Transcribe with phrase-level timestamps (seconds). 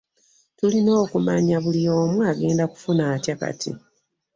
[0.57, 3.71] Tulina okumanya buli omu agenda kufuna atya kati.